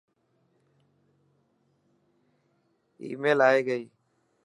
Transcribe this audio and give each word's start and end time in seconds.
آي 3.03 3.09
ميل 3.21 3.39
ائي 3.47 3.59
گئي. 3.67 3.83